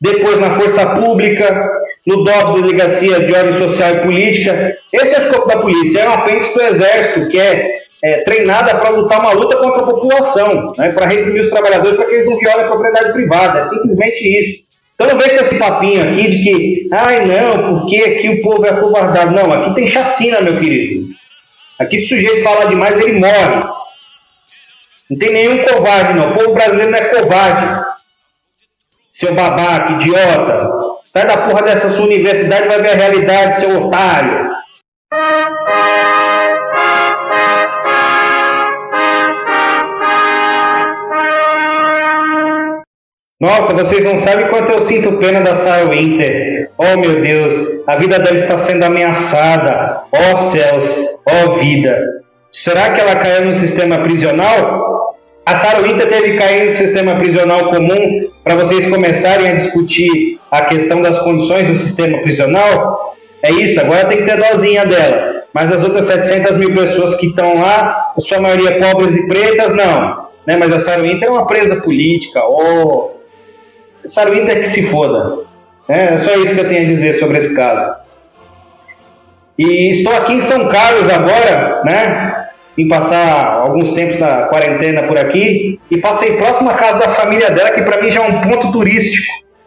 depois 0.00 0.38
na 0.40 0.52
força 0.52 0.86
pública, 0.96 1.70
no 2.06 2.24
DOPS, 2.24 2.54
Delegacia 2.54 3.20
de 3.20 3.34
Ordem 3.34 3.58
Social 3.58 3.96
e 3.96 4.00
Política. 4.00 4.76
Esse 4.92 5.14
é 5.14 5.18
o 5.18 5.22
escopo 5.22 5.46
da 5.46 5.58
polícia, 5.58 6.00
é 6.00 6.08
um 6.08 6.12
apêndice 6.12 6.54
do 6.54 6.62
Exército, 6.62 7.28
que 7.28 7.38
é, 7.38 7.80
é 8.02 8.20
treinada 8.22 8.74
para 8.76 8.88
lutar 8.88 9.20
uma 9.20 9.32
luta 9.32 9.56
contra 9.56 9.82
a 9.82 9.86
população, 9.86 10.72
né, 10.78 10.90
para 10.90 11.06
reprimir 11.06 11.42
os 11.42 11.50
trabalhadores 11.50 11.96
para 11.96 12.06
que 12.06 12.14
eles 12.14 12.26
não 12.26 12.38
violem 12.38 12.64
a 12.64 12.68
propriedade 12.68 13.12
privada. 13.12 13.58
É 13.58 13.62
simplesmente 13.62 14.26
isso. 14.26 14.70
Então 14.94 15.06
não 15.08 15.18
vem 15.18 15.30
com 15.30 15.42
esse 15.42 15.58
papinho 15.58 16.02
aqui 16.02 16.28
de 16.28 16.42
que, 16.42 16.88
ai 16.92 17.26
não, 17.26 17.80
porque 17.80 17.96
aqui 17.96 18.28
o 18.28 18.40
povo 18.42 18.66
é 18.66 18.70
acovardado. 18.70 19.32
Não, 19.32 19.52
aqui 19.52 19.74
tem 19.74 19.86
chacina, 19.86 20.40
meu 20.40 20.58
querido. 20.58 21.08
Aqui 21.78 21.98
se 21.98 22.04
o 22.04 22.08
sujeito 22.08 22.42
falar 22.42 22.66
demais, 22.66 22.98
ele 23.00 23.14
morre. 23.14 23.64
Não 25.10 25.18
tem 25.18 25.32
nenhum 25.32 25.64
covarde, 25.64 26.14
não. 26.14 26.30
O 26.30 26.34
povo 26.34 26.52
brasileiro 26.52 26.90
não 26.90 26.98
é 26.98 27.04
covarde. 27.08 27.90
Seu 29.20 29.34
babaca, 29.34 29.92
idiota. 29.92 30.70
Sai 31.12 31.26
da 31.26 31.36
porra 31.46 31.60
dessa 31.60 31.90
sua 31.90 32.06
universidade 32.06 32.64
e 32.64 32.68
vai 32.68 32.80
ver 32.80 32.92
a 32.92 32.94
realidade, 32.94 33.56
seu 33.56 33.82
otário. 33.82 34.48
Nossa, 43.38 43.74
vocês 43.74 44.02
não 44.04 44.16
sabem 44.16 44.48
quanto 44.48 44.72
eu 44.72 44.80
sinto 44.80 45.18
pena 45.18 45.42
da 45.42 45.54
Sarah 45.54 45.90
Winter. 45.90 46.70
Oh 46.78 46.96
meu 46.96 47.20
Deus, 47.20 47.54
a 47.86 47.96
vida 47.96 48.18
dela 48.18 48.38
está 48.38 48.56
sendo 48.56 48.84
ameaçada. 48.84 50.02
Oh 50.10 50.36
céus, 50.50 50.96
oh 51.26 51.50
vida. 51.58 51.94
Será 52.50 52.94
que 52.94 53.00
ela 53.02 53.16
caiu 53.16 53.44
no 53.44 53.52
sistema 53.52 53.98
prisional? 53.98 54.99
A 55.50 55.80
Winter 55.80 56.08
teve 56.08 56.32
que 56.32 56.38
cair 56.38 56.66
no 56.66 56.74
sistema 56.74 57.16
prisional 57.16 57.70
comum 57.70 58.30
para 58.44 58.54
vocês 58.54 58.86
começarem 58.86 59.48
a 59.48 59.54
discutir 59.54 60.38
a 60.50 60.62
questão 60.62 61.02
das 61.02 61.18
condições 61.18 61.68
do 61.68 61.76
sistema 61.76 62.18
prisional? 62.18 63.16
É 63.42 63.50
isso, 63.50 63.80
agora 63.80 64.06
tem 64.06 64.18
que 64.18 64.24
ter 64.24 64.36
dosinha 64.36 64.86
dela. 64.86 65.42
Mas 65.52 65.72
as 65.72 65.82
outras 65.82 66.04
700 66.04 66.56
mil 66.56 66.74
pessoas 66.74 67.14
que 67.14 67.26
estão 67.26 67.60
lá, 67.60 68.12
a 68.16 68.20
sua 68.20 68.40
maioria 68.40 68.78
pobres 68.78 69.16
e 69.16 69.26
pretas, 69.26 69.74
não. 69.74 70.28
Né? 70.46 70.56
Mas 70.56 70.88
a 70.88 70.96
Winter 70.96 71.28
é 71.28 71.30
uma 71.30 71.46
presa 71.46 71.76
política. 71.76 72.40
Oh, 72.44 73.10
Sarah 74.06 74.30
Winter 74.30 74.60
que 74.60 74.68
se 74.68 74.82
foda. 74.84 75.44
É, 75.88 76.14
é 76.14 76.16
só 76.18 76.34
isso 76.34 76.54
que 76.54 76.60
eu 76.60 76.68
tenho 76.68 76.82
a 76.82 76.86
dizer 76.86 77.14
sobre 77.14 77.38
esse 77.38 77.54
caso. 77.54 78.00
E 79.58 79.90
estou 79.90 80.14
aqui 80.14 80.34
em 80.34 80.40
São 80.40 80.68
Carlos 80.68 81.08
agora, 81.10 81.82
né? 81.84 82.39
Vim 82.80 82.88
passar 82.88 83.60
alguns 83.60 83.90
tempos 83.90 84.18
na 84.18 84.44
quarentena 84.44 85.02
por 85.02 85.18
aqui 85.18 85.78
e 85.90 85.98
passei 85.98 86.38
próximo 86.38 86.70
à 86.70 86.72
casa 86.72 86.98
da 86.98 87.08
família 87.10 87.50
dela, 87.50 87.72
que 87.72 87.82
para 87.82 88.00
mim 88.00 88.10
já 88.10 88.24
é 88.24 88.26
um 88.26 88.40
ponto 88.40 88.72
turístico 88.72 89.26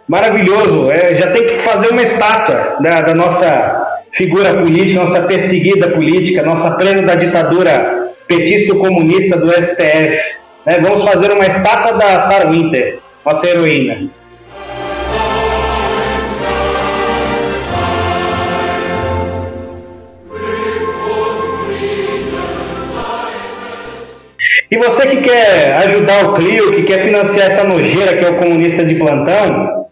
maravilhoso. 0.10 0.90
É, 0.90 1.14
já 1.14 1.30
tem 1.30 1.46
que 1.46 1.60
fazer 1.60 1.90
uma 1.90 2.02
estátua 2.02 2.78
da, 2.80 3.02
da 3.02 3.14
nossa 3.14 4.00
figura 4.12 4.56
política, 4.56 5.00
nossa 5.00 5.22
perseguida 5.22 5.90
política, 5.90 6.42
nossa 6.42 6.72
presa 6.72 7.04
da 7.04 7.14
ditadura 7.14 8.14
petista-comunista 8.28 9.38
do 9.38 9.52
STF. 9.52 10.18
Né? 10.66 10.80
Vamos 10.82 11.04
fazer 11.04 11.32
uma 11.34 11.46
estátua 11.46 11.94
da 11.94 12.22
Sarah 12.22 12.50
Winter, 12.50 12.98
nossa 13.24 13.48
heroína. 13.48 14.10
E 24.72 24.78
você 24.78 25.08
que 25.08 25.18
quer 25.18 25.74
ajudar 25.74 26.26
o 26.26 26.34
Clio, 26.34 26.74
que 26.74 26.84
quer 26.84 27.04
financiar 27.04 27.48
essa 27.48 27.64
nojeira 27.64 28.18
que 28.18 28.26
é 28.26 28.30
o 28.30 28.40
comunista 28.40 28.84
de 28.84 28.96
plantão, 28.96 29.88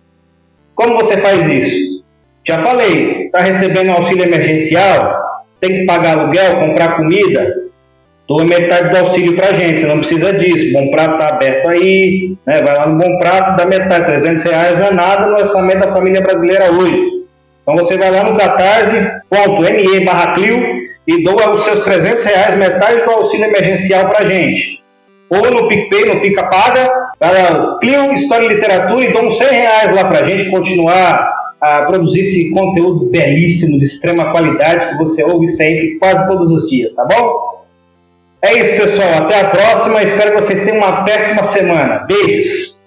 como 0.73 0.95
você 0.95 1.17
faz 1.17 1.47
isso? 1.47 2.01
Já 2.43 2.59
falei, 2.59 3.25
está 3.25 3.39
recebendo 3.39 3.91
auxílio 3.91 4.23
emergencial, 4.23 5.15
tem 5.59 5.71
que 5.71 5.85
pagar 5.85 6.17
aluguel, 6.17 6.59
comprar 6.59 6.95
comida, 6.95 7.47
doa 8.27 8.45
metade 8.45 8.89
do 8.89 8.97
auxílio 8.97 9.35
para 9.35 9.53
gente, 9.53 9.81
você 9.81 9.85
não 9.85 9.99
precisa 9.99 10.33
disso. 10.33 10.73
Bom 10.73 10.89
Prato 10.89 11.13
está 11.13 11.27
aberto 11.27 11.67
aí, 11.67 12.35
né? 12.45 12.61
vai 12.63 12.75
lá 12.75 12.87
no 12.87 12.97
Bom 12.97 13.19
Prato, 13.19 13.57
dá 13.57 13.65
metade, 13.65 14.05
300 14.05 14.43
reais 14.43 14.79
não 14.79 14.87
é 14.87 14.91
nada 14.91 15.27
no 15.27 15.37
orçamento 15.37 15.79
da 15.79 15.91
família 15.91 16.21
brasileira 16.21 16.71
hoje. 16.71 16.99
Então 17.61 17.75
você 17.75 17.95
vai 17.95 18.09
lá 18.09 18.23
no 18.23 18.35
catarse.me 18.35 19.99
barra 19.99 20.33
Clio 20.33 20.80
e 21.07 21.23
doa 21.23 21.53
os 21.53 21.61
seus 21.63 21.81
300 21.81 22.23
reais, 22.23 22.57
metade 22.57 23.03
do 23.03 23.11
auxílio 23.11 23.45
emergencial 23.45 24.09
para 24.09 24.25
gente. 24.25 24.81
Ou 25.29 25.49
no 25.49 25.67
PicPay, 25.67 26.05
no 26.05 26.19
Pica 26.19 26.43
Paga, 26.43 26.91
ela 27.19 27.79
Clio 27.79 28.11
História 28.13 28.45
e 28.45 28.49
Literatura 28.49 29.05
e 29.05 29.13
dá 29.13 29.21
uns 29.21 29.37
100 29.37 29.47
reais 29.47 29.95
lá 29.95 30.05
para 30.05 30.23
gente 30.23 30.49
continuar 30.49 31.31
a 31.61 31.83
produzir 31.83 32.21
esse 32.21 32.49
conteúdo 32.51 33.05
belíssimo, 33.05 33.77
de 33.77 33.85
extrema 33.85 34.31
qualidade, 34.31 34.89
que 34.89 34.97
você 34.97 35.23
ouve 35.23 35.47
sempre, 35.47 35.97
quase 35.99 36.27
todos 36.27 36.51
os 36.51 36.69
dias, 36.69 36.91
tá 36.91 37.05
bom? 37.05 37.61
É 38.41 38.57
isso, 38.57 38.75
pessoal. 38.75 39.23
Até 39.23 39.39
a 39.39 39.49
próxima. 39.49 40.01
Espero 40.01 40.31
que 40.31 40.41
vocês 40.41 40.59
tenham 40.61 40.77
uma 40.77 41.03
péssima 41.03 41.43
semana. 41.43 41.99
Beijos! 42.07 42.80